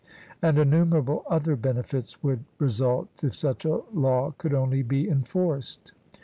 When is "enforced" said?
5.07-5.91